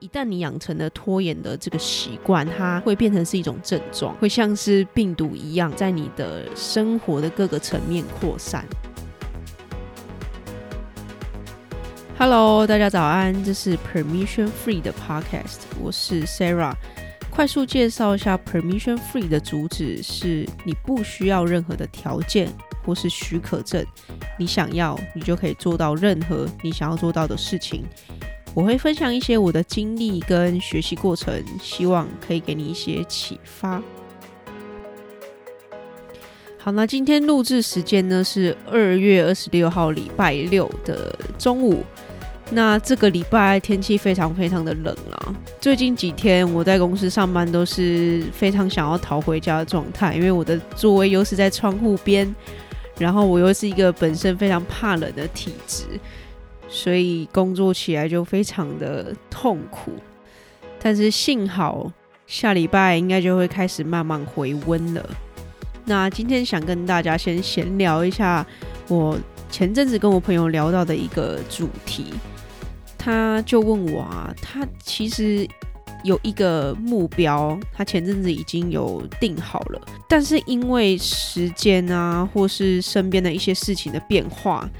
[0.00, 8.64] 一旦你养成了拖延的这个习惯，它会变成是一种症状，会像是病毒一样，在你的生活的各个层面扩散。
[12.18, 16.72] Hello，大家早安，这是 Permission Free 的 Podcast，我是 Sarah。
[17.30, 22.50] 快速介绍一下 Permission Free 的主旨是：你不需要任何的条件
[22.82, 23.84] 或是许可证，
[24.38, 27.84] 你想要，你就可以做到任何你想要做到的事情。
[28.54, 33.80] 我会分享一些我的经历跟学习过程，希望可以给你一些启发。
[36.58, 41.82] 好，那今天录制时间呢是二月二十六号礼拜六的中午。
[42.52, 45.32] 那这个礼拜天气非常非常的冷啊！
[45.60, 52.34] 最近几天我在公司上班都是非常想要逃回家的状态，因为我的座位又是在窗户边，
[52.98, 55.84] 然后我又是一个本身非常怕冷的体质。
[56.70, 59.92] 所以工作起来就非常的痛苦，
[60.80, 61.92] 但是幸好
[62.28, 65.10] 下礼拜应该就会开始慢慢回温了。
[65.84, 68.46] 那今天想跟大家先闲聊一下，
[68.86, 69.18] 我
[69.50, 72.06] 前阵子跟我朋友聊到的一个主题，
[72.96, 75.44] 他就问我啊，他其实
[76.04, 84.70] 有一个目标，他前阵子已经有定好了，但是因为时间啊，或是身边的一些事情的变化。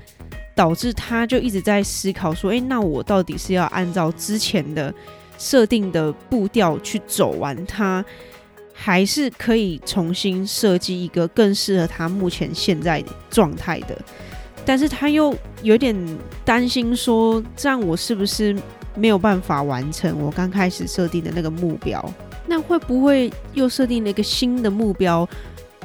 [0.60, 4.92] 导致他就一直在思考说：“诶，那我到底是要按照之前的
[5.38, 8.04] 设定的步调去走完它，
[8.74, 13.96] 还是可以重新设计一个更适合他目前现在状态的？
[14.66, 15.96] 但是他又有点
[16.44, 18.54] 担心说，这样我是不是
[18.94, 22.04] 没有办法完成我刚开始设定的那个目标？
[22.46, 25.26] 那会不会又设定了一个新的目标？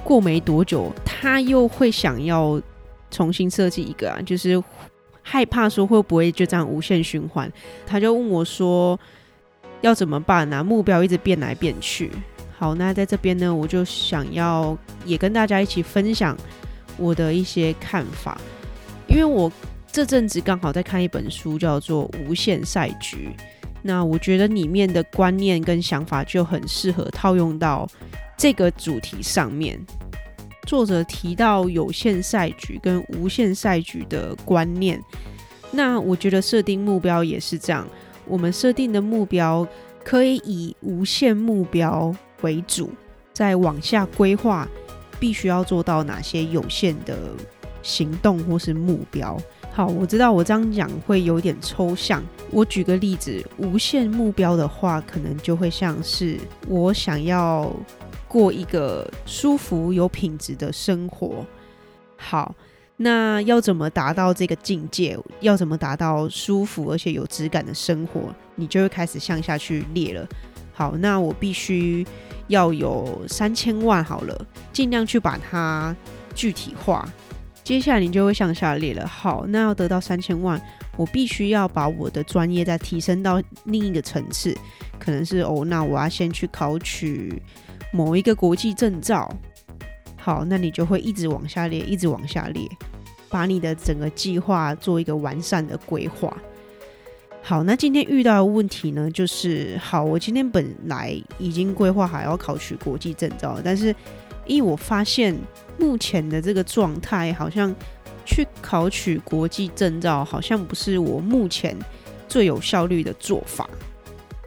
[0.04, 2.62] 过没多久，他又会想要？”
[3.12, 4.62] 重新设计一个啊，就是
[5.22, 7.52] 害怕说会不会就这样无限循环。
[7.86, 9.00] 他就问我说
[9.82, 10.64] 要怎么办啊？
[10.64, 12.12] 目标一直变来变去。
[12.58, 16.38] 好，那在这边呢，我就想要也跟大家一起分享
[16.98, 18.40] 我的一些看法，
[19.08, 19.52] 因为我
[19.92, 23.30] 这阵子刚好在看一本书，叫做《无限赛局》。
[23.82, 27.88] 那我觉得里面的观念跟想法就很适合套用到
[28.38, 29.80] 这个主题上面。
[30.66, 35.00] 作者提到有限赛局跟无限赛局的观念，
[35.72, 37.88] 那我觉得设定目标也是这样。
[38.26, 39.68] 我们设定的目标
[40.04, 42.90] 可以以无限目标为主，
[43.32, 44.68] 再往下规划，
[45.20, 47.16] 必须要做到哪些有限的
[47.84, 49.38] 行动或是目标。
[49.72, 52.24] 好，我知道我这样讲会有点抽象。
[52.50, 56.38] 我举个例子，无限目标的话，可能就会像是
[56.68, 57.72] 我想要。
[58.28, 61.46] 过一个舒服有品质的生活。
[62.18, 62.56] 好，
[62.98, 65.18] 那要怎么达到这个境界？
[65.42, 68.22] 要怎么达到舒服而且有质感的生活？
[68.56, 70.28] 你就会开始向下去列了。
[70.74, 72.06] 好，那我必须
[72.48, 75.96] 要有三千万好了，尽量去把它
[76.34, 77.08] 具体化。
[77.64, 79.08] 接下来你就会向下列了。
[79.08, 80.62] 好，那要得到三千万，
[80.98, 84.56] 我必须要把我的专业再提升到另一个层次。
[85.00, 87.42] 可能是哦，那我要先去考取。
[87.92, 89.30] 某一个国际证照，
[90.18, 92.68] 好，那你就会一直往下列，一直往下列，
[93.30, 96.36] 把你的整个计划做一个完善的规划。
[97.42, 103.96] 好，那今天遇到的问题呢，就是好，我今天本来已经规划好要考取国际证照，但是
[104.46, 105.38] 因为我发现
[105.78, 107.74] 目前的这个状态，好像
[108.26, 111.78] 去考取国际证照，好像不是我目前
[112.28, 113.70] 最有效率的做法。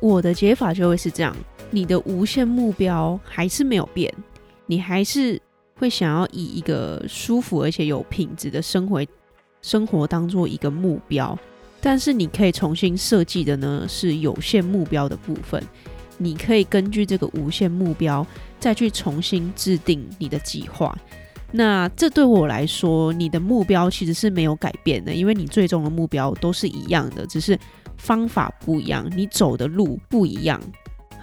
[0.00, 1.36] 我的解法就会是这样。
[1.70, 4.12] 你的无限目标还是没有变，
[4.66, 5.40] 你还是
[5.74, 9.04] 会想要以一个舒服而且有品质的生活
[9.60, 11.38] 生活当做一个目标，
[11.80, 15.62] 但是你可以重新设计的呢，是有限目标的部分，
[16.16, 18.26] 你可以根据这个无限目标
[18.58, 20.96] 再去重新制定你的计划。
[21.50, 27.58] 那这对我来说，你的目标其实是没有改变的，因为你最终的目标都是一样的，只是
[27.96, 30.60] 方法不一样，你走的路不一样。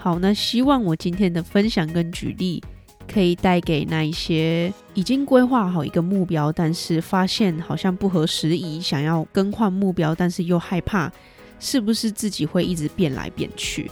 [0.06, 2.64] 好，那希望我今天的分享跟举例，
[3.12, 11.12] 可以带给那一些已经规划好一个目标，但是发现好像不合时宜，想要更换目标，但是又害怕
[11.60, 13.90] 是不是自己会一直变来变去。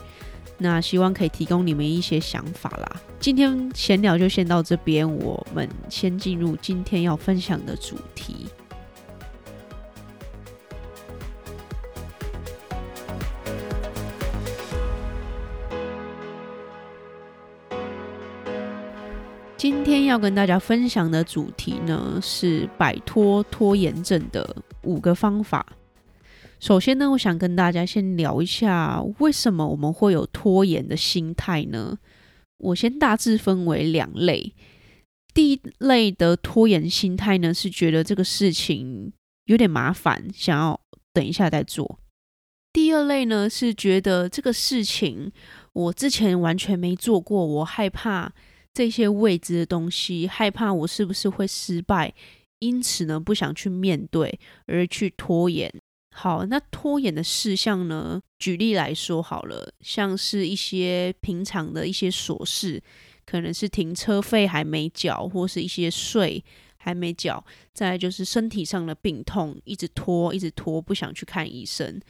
[0.59, 3.01] 那希望可以提供你们一些想法啦。
[3.19, 8.45] 今天闲聊就先到这边，我们先进入今天要分享的主题。
[19.63, 25.65] 今天要跟大家分享的主题呢，是摆脱拖延症的五个方法。
[26.59, 31.97] 首先呢，我想跟大家先聊一下，为什么我们会有拖延的心态呢？
[32.57, 34.53] 我先大致分为两类。
[35.33, 39.13] 第一类的拖延心态呢，是觉得这个事情
[39.45, 40.77] 有点麻烦，想要
[41.13, 41.99] 等一下再做。
[42.73, 45.31] 第二类呢，是觉得这个事情
[45.71, 48.33] 我之前完全没做过，我害怕
[48.73, 52.13] 这些未知的东西，害怕我是不是会失败，
[52.59, 55.71] 因此呢，不想去面对而去拖延。
[56.15, 62.81] 好，那拖延的事项呢，举例来说好了，像是一些平常的一些琐事。
[63.25, 66.43] 可能是停车费还没缴，或是一些税
[66.75, 67.41] 还没缴，
[67.73, 72.01] 再来就是身体上的病痛，一直拖，一直拖，不想去看医生。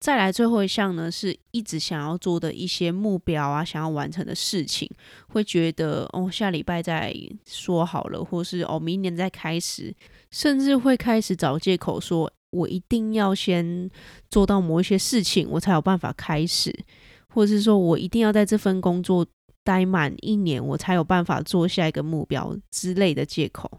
[0.00, 4.88] 再来最后一项呢，是一直想要做的一些目标啊，想要完成的事情，
[5.28, 7.14] 会觉得哦，下礼拜再
[7.46, 9.94] 说好了，或是哦，明年再开始，
[10.30, 13.90] 甚至会开始找借口说，我一定要先
[14.30, 16.72] 做到某一些事情，我才有办法开始，
[17.28, 19.26] 或者是说我一定要在这份工作。
[19.64, 23.70] 待满一年，我才有办法做下一个目标之类的借口。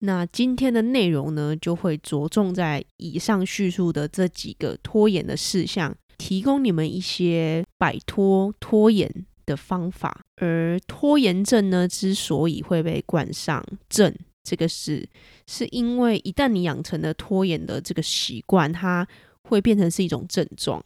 [0.00, 9.10] 那今天的内容呢，就会着重在以上叙述的这几个拖延的事项，提供你们一些摆脱拖延
[9.46, 10.20] 的方法。
[10.36, 14.14] 而拖延症呢，之所以会被冠上“症”
[14.44, 15.08] 这个事，
[15.46, 19.06] 是因为一旦你养成了拖延的这个习惯，它
[19.44, 20.84] 会变成是一种症状。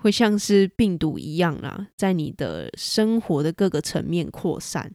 [0.00, 4.92] 会像是病毒一样啦，在你的生活的各个层面扩散。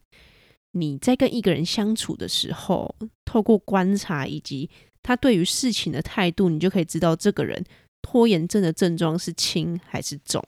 [0.73, 2.93] 你在跟一个人相处的时候，
[3.25, 4.69] 透过观察以及
[5.01, 7.63] 他对于事情的态度，你就可以知道这个人
[8.01, 10.43] 拖延症的症状是轻还是重。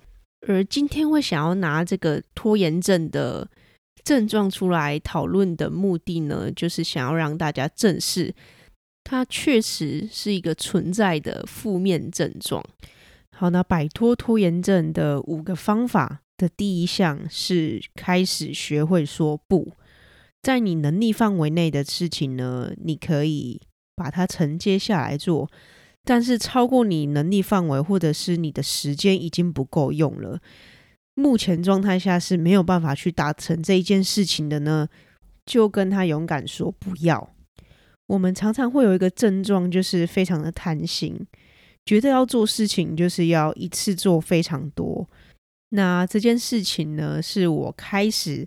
[0.48, 3.48] 而今天会想要拿这个拖延症的
[4.04, 8.34] 症状出来讨论的目的呢，就是想要让大家正视，
[9.04, 12.64] 它确实是一个存在的负面症状。
[13.32, 19.72] 好，那摆脱拖延症的五个方法的第一项是开始学会说不。
[20.46, 23.60] 在你能力范围内的事情呢，你可以
[23.96, 25.50] 把它承接下来做，
[26.04, 30.40] 但是超过你能力范围或者是你的时间已经不够用了，
[31.16, 34.88] 目前状态下是没有办法去达成这一件事情的呢，
[35.48, 37.34] 就跟他勇敢说不要。
[38.06, 41.26] 我们常常会有一个症状，就是非常的贪心。
[41.88, 45.10] 觉得要做事情就是要一次做非常多。
[45.70, 48.46] 那这件事情呢，是我开始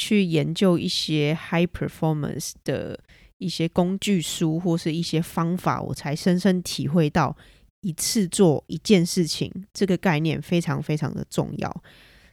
[0.00, 2.98] 去研究一些 high performance 的
[3.36, 7.36] 一些工具书或是一些方法，我才深深体会到
[7.82, 11.82] 一次做一件事情这个概念非常非常的重要。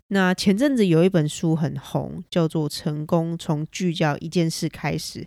[0.07, 5.19] 那前阵子有一本书很红，叫做《成功从聚焦一件事开始》。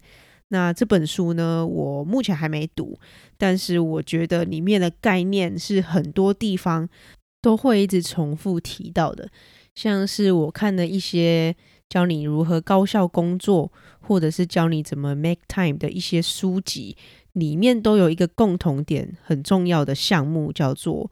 [0.48, 2.98] 那这本书呢，我目前还没读，
[3.36, 6.88] 但是我觉得里面的概念是很多地方
[7.42, 9.30] 都会一直重复提到的，
[9.74, 11.54] 像是我看的一些
[11.90, 13.70] 教你如何高效工作，
[14.00, 16.96] 或者是教你怎么 make time 的一些书籍，
[17.34, 21.10] 里面都有一个共同点，很重要的项目叫做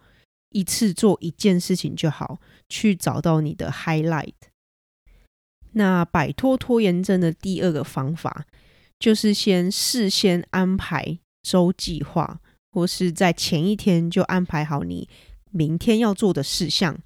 [0.53, 2.39] 一次做一件事情就好，
[2.71, 4.33] 去找到你的 highlight。
[5.73, 8.47] 那摆脱拖延症的第二个方法。
[9.01, 12.41] 就是先事先安排周计划，
[12.73, 15.09] 或是在前一天就安排好你
[15.53, 16.99] 明天要做的事项，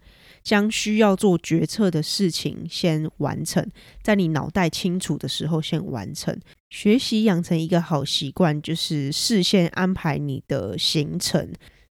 [0.43, 3.67] 将需要做决策的事情先完成，
[4.03, 6.39] 在你脑袋清楚的时候先完成。
[6.71, 11.53] 学习养成一个好习惯，就是事先安排你的行程。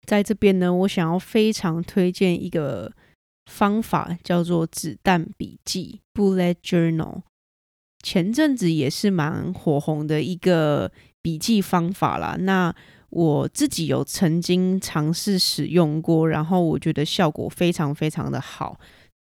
[0.06, 2.92] 在这边呢，我想要非常推荐一个
[3.50, 7.22] 方法，叫做子弹笔记 （Bullet Journal）。
[8.04, 12.36] 前阵子也是蛮火红的一个笔记方法啦。
[12.38, 12.72] 那
[13.16, 18.78] 我自己有曾经尝试使用过，然后我觉得效果非常非常的好。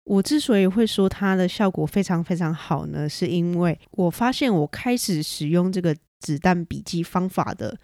[0.04, 7.76] 我之所以会说它的效果非常非常好呢，是因为我发现我开始使用这个子弹笔记方法的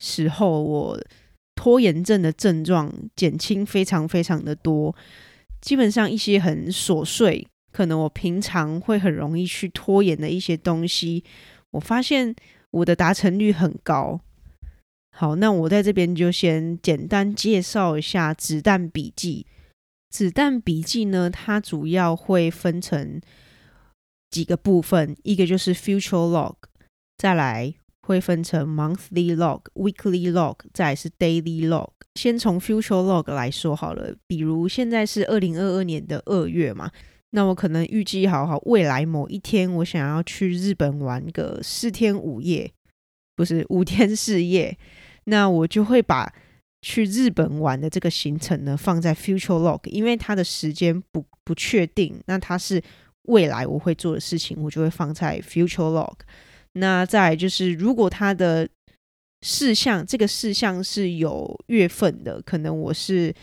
[0.00, 1.00] 时候，我
[1.54, 4.92] 拖延症的症状减轻非常非常的多。
[5.60, 7.46] 基本上一些很琐碎。
[7.70, 11.24] 可能我平常会很容易去拖延的一些东西，
[11.72, 12.32] 我发现
[12.70, 14.20] 我的达成率很高。
[15.16, 19.46] 好，那我在这边就先简单介绍一下子弹笔记。
[20.10, 23.20] 子弹笔记呢，它主要会分成
[24.28, 26.56] 几个部分，一个就是 future log，
[27.16, 31.90] 再来会分成 monthly log、weekly log，再来是 daily log。
[32.16, 36.90] 先从 future log 来说好了，比如现在是二零二二年的二月嘛。
[37.30, 42.72] 那我可能预计好好未来某一天，我想要去日本玩个四天五夜，
[43.36, 44.76] 不是五天四夜。
[45.24, 46.32] 那我就会把
[46.82, 52.82] 去日本玩的这个行程呢，放在 Future Log，因为它的时间不不确定，那它是
[53.22, 56.16] 未来我会做的事情，我就会放在 Future Log。
[56.72, 58.68] 那再就是，如果它的
[59.42, 63.34] 事项，这个事项是有月份的，可能我是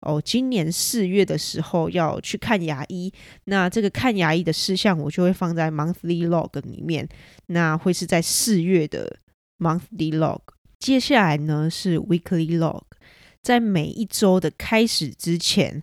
[0.00, 3.12] 哦，今年四月的时候要去看牙医，
[3.44, 7.08] 那这个看牙医的事项我就会放在 Monthly Log 里面，
[7.46, 9.18] 那会是在四月的
[9.58, 10.40] Monthly Log。
[10.78, 12.82] 接下来呢是 Weekly Log，
[13.42, 15.82] 在每一周的开始之前，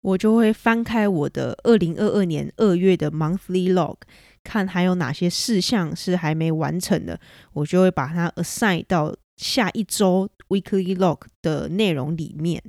[0.00, 3.96] 我就会翻开我的二零二二年二月的 Monthly Log，
[4.44, 7.20] 看还有哪些事项是还没完成的，
[7.52, 12.62] 我就会把它 assign 到下一周 Weekly Log 的内容里面。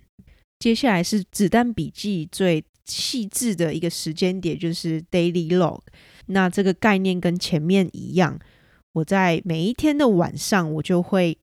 [0.60, 5.82] 接下来是子弹笔记最细致的一个时间点，就是 Daily Log。
[6.26, 8.38] 那这个概念跟前面一样，
[8.94, 11.38] 我在每一天的晚上，我就会。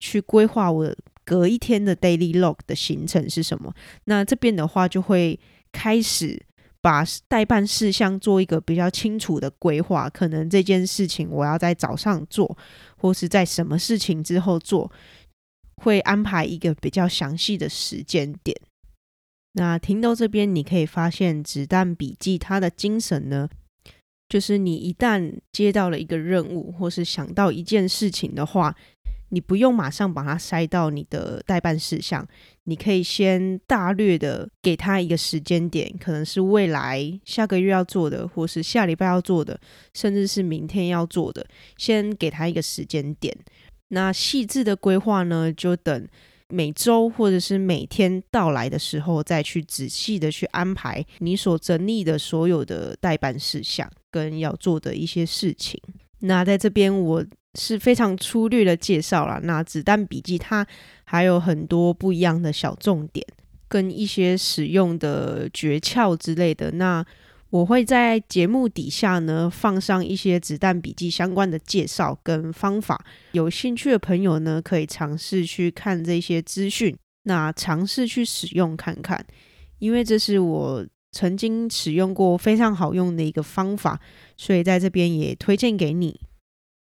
[0.00, 0.92] 去规划我
[1.24, 3.72] 隔一天的 daily log 的行程是什么？
[4.04, 5.38] 那这边的话就会
[5.70, 6.42] 开始
[6.80, 10.08] 把待办事项做一个比较清楚的规划。
[10.08, 12.58] 可能这件事情我要在早上做，
[12.96, 14.90] 或是在什么事情之后做，
[15.76, 18.56] 会安排一个比较详细的时间点。
[19.52, 23.48] 那听到这边，你可以发现子弹笔记它的精神呢，
[24.28, 28.74] 就是你一旦接到了一个任务，或是想到一件事情的话。
[29.32, 32.26] 你不用马上把它塞到你的待办事项，
[32.64, 39.58] 你可以先大略的给他一个时间点，可能是未来下个月要做的，或是下礼拜要做的，
[39.94, 41.46] 甚至是明天要做的，
[41.76, 43.32] 先给他一个时间点。
[43.88, 46.08] 那细致的规划呢，就等
[46.48, 55.80] 每周或者是每天到来的时候，再去仔细的去安排你所整理的所有的待办事项跟要做的一些事情。
[56.18, 57.24] 那在这边我。
[57.58, 59.40] 是非常粗略的介绍啦。
[59.42, 60.66] 那子弹笔记它
[61.04, 63.26] 还有很多不一样的小重点，
[63.68, 66.70] 跟一些使用的诀窍之类的。
[66.72, 67.04] 那
[67.50, 79.26] 我会在节目底下呢放上一些子弹笔记相关的介绍跟方法，有兴趣的朋友呢可以尝试去看这些资讯，那尝试去使用看看，
[79.80, 83.98] 因为这是我曾经使用过非常好用的一个方法，
[84.36, 86.20] 所以在这边也推荐给你。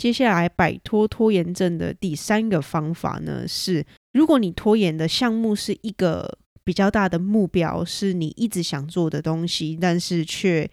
[0.01, 10.67] 接下来摆脱拖延症的第三个方法呢，是如果你拖延的项目是一个比较大的目标，是你一直想做的东西，但是却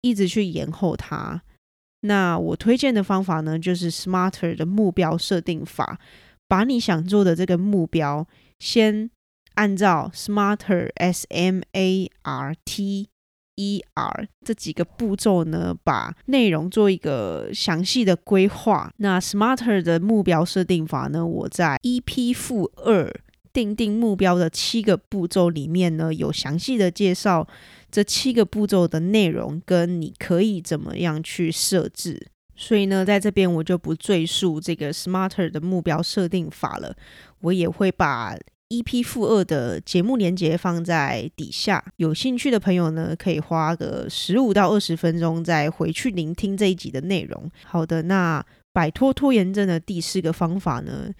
[0.00, 1.42] 一直去延后它，
[2.00, 6.00] 那我推荐的方法呢，就是 SMARTER 的目标设定法，
[6.48, 8.26] 把你想做的这个目标
[8.60, 9.10] 先
[9.56, 13.09] 按照 SMARTER S M A R T。
[13.60, 18.90] E R 这几个步骤呢，把内容做一个详细的规划。
[18.96, 23.12] 那 Smarter 的目标设定法呢，我在 EP 负二
[23.52, 27.46] 定定目标的七个步骤里面呢，有详细的介绍
[27.90, 32.28] 这七个步骤的内容，跟你可以怎么样去设置。
[32.56, 36.96] 所以呢，在这边我就不赘述这个 Smarter 的目标设定法了，
[37.40, 38.34] 我也会把。
[38.70, 47.50] EP 负二的节目连接放在底下，有兴趣的朋友呢，可以花个十五到二十分钟再回去聆听这一集的内容。
[47.64, 51.10] 好的，那摆脱拖延症的第四个方法呢，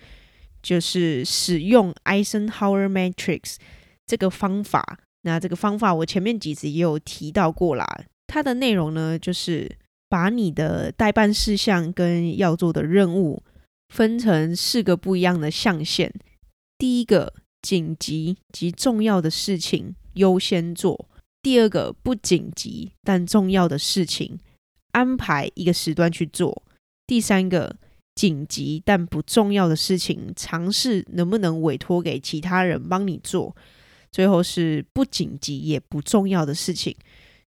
[0.63, 3.57] 就是使用 Eisenhower Matrix
[4.07, 5.01] 这个方法。
[5.23, 7.85] 那这个方法我前面几集也有提到过啦，
[8.29, 9.69] 它的内容呢，就是
[10.09, 13.43] 把你的待办事项跟要做的任务
[13.89, 16.13] 分成四个不一样的象限。
[16.81, 21.11] 第一个紧急及重要的事情优先做，
[21.43, 24.39] 第二个不紧急但重要的事情
[24.93, 26.63] 安排一个时段去做，
[27.07, 27.77] 第三个
[28.15, 33.55] 紧急但不重要的事情尝试能不能委托给其他人帮你做，
[34.11, 36.97] 最后是不紧急也不重要的事情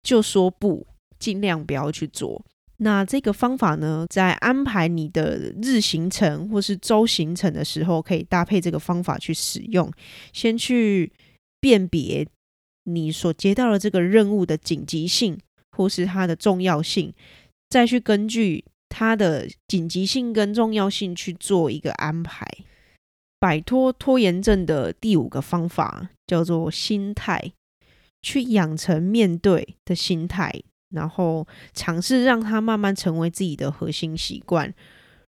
[0.03, 0.85] 就说不，
[1.17, 2.45] 尽量不要去做。
[2.77, 9.89] 那这个方法呢，在安排你的日行程或是周行程的时候，可以搭配这个方法去使用。
[10.33, 11.11] 先去
[11.61, 12.27] 辨别
[12.83, 15.39] 你所接到的这个任务的紧急性
[15.71, 17.13] 或是它的重要性，
[17.69, 22.45] 再去根据它的紧急性跟重要性去做一个安排。
[23.39, 27.53] 摆脱拖延症的第五个方法叫做心态，
[28.21, 30.61] 去养成面对的心态。
[30.89, 34.73] 然后尝试让它慢慢成为自己的核心习惯。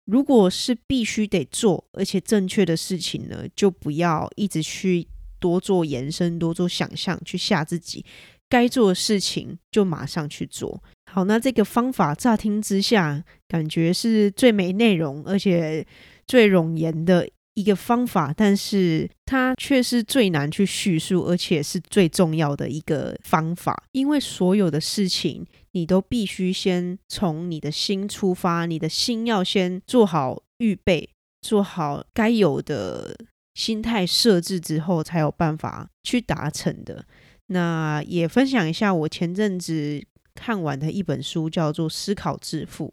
[0.05, 5.07] 如果是必须得做而且正确的事情呢，就不要一直去
[5.39, 8.05] 多做延伸、多做想象，去吓自己。
[8.49, 10.83] 该做的事情就马上去做。
[11.11, 15.87] 好，那这个方法乍听之下感觉是最没内容，而且
[16.27, 23.85] 最冗言的一个方法，但是它却是最难去叙述，而且是最重要的一个方法。
[23.93, 31.09] 因为所有的事情，你都必须先从你的心出发，你的心要先做好预备，
[31.43, 33.17] 做好该有的
[33.55, 37.05] 心态设置之后，才有办法去达成的。
[37.47, 40.03] 那也分享一下我前阵子
[40.35, 42.93] 看完的一本书，叫做《思考致富》，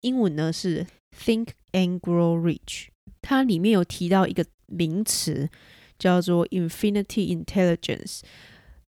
[0.00, 2.86] 英文呢是 Think and Grow Rich。
[3.20, 5.48] 它里面有提到一个名词，
[5.98, 8.20] 叫做 Infinity Intelligence，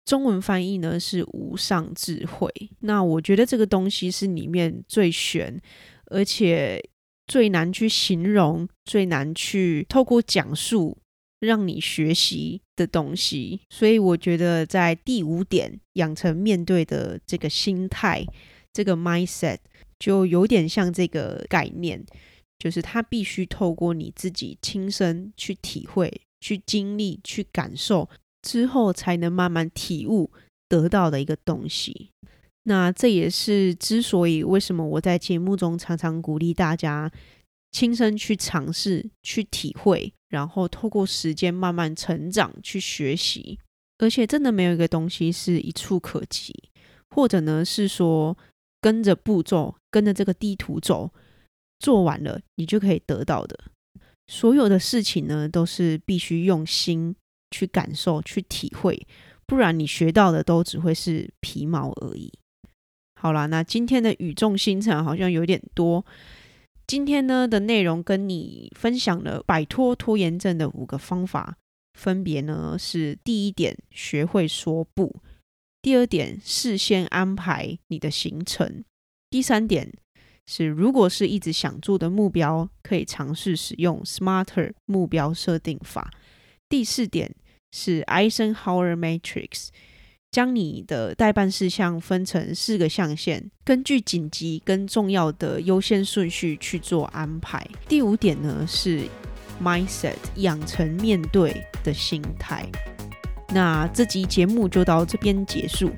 [0.05, 2.51] 中文翻译呢是无上智慧。
[2.79, 5.61] 那我觉得这个东西是里面最玄，
[6.05, 6.83] 而且
[7.27, 10.97] 最难去形容，最难去透过讲述
[11.39, 13.61] 让你学习的东西。
[13.69, 18.25] 所以我觉得在第五点，养成面对的这个心态，
[18.73, 19.57] 这个 mindset，
[19.97, 22.03] 就有点像这个概念。
[22.61, 28.07] 就是他必须透过你自己亲身去体会、去经历、去感受
[28.43, 30.29] 之后，才能慢慢体悟
[30.69, 32.11] 得到的一个东西。
[32.65, 37.11] 那这也是之所以为什么我在节目中常常鼓励大家
[37.71, 43.57] 亲身去尝试、去体会，然后透过时间慢慢成长、去学习。
[43.97, 46.53] 而且真的没有一个东西是一触可及，
[47.09, 48.37] 或者呢是说
[48.79, 51.09] 跟着步骤、跟着这个地图走。
[51.81, 53.59] 做完了，你就可以得到的。
[54.27, 57.15] 所有的事情呢，都是必须用心
[57.49, 59.07] 去感受、去体会，
[59.47, 62.31] 不然你学到的都只会是皮毛而已。
[63.19, 66.05] 好啦，那今天的语重心长好像有点多。
[66.87, 71.57] 今天呢的内容跟你分享了摆脱拖延症的五个方法，
[71.97, 75.19] 分别呢是：第一点，学会说不；
[75.81, 78.83] 第二点，事先安排你的行程；
[79.29, 79.91] 第三点。
[80.53, 86.11] 是，如果是一直想做的目标，可以尝试使用 SMARTER 目标设定法。
[86.67, 87.33] 第四点
[87.71, 89.69] 是 Eisenhower Matrix，
[90.29, 97.65] 将你的待办事项分成四个象限，根据紧急跟重要的优先顺序去做安排。
[97.87, 99.03] 第五点呢是
[99.63, 102.69] Mindset，养成面对的心态。
[103.53, 105.89] 那这集节目就到这边结束，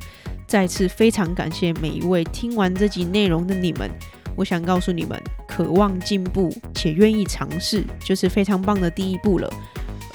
[0.48, 3.90] 再次非常感谢每一位听完这集内容的你们。
[4.36, 9.50] 我想告诉你们，渴望进步且愿意尝试，就是非常棒的第一步了。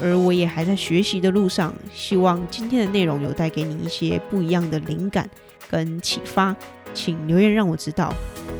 [0.01, 5.29] 而我也还在学习的路上，希望今天的内容有带给你一些不一样的灵感
[5.71, 6.55] 跟启发。
[6.95, 8.13] 请留言让我知道。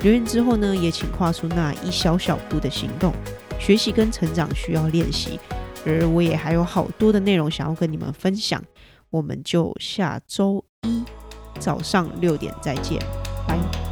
[0.03, 3.13] 留言之后呢，也请跨出那一小小步的行动。
[3.59, 5.41] 学习跟成长需要练习，
[5.85, 8.63] 而我也还有好多的内容想要跟你们分享。
[9.11, 11.03] 我们就下周一
[11.59, 13.01] 早上六点再见，
[13.49, 13.88] 拜。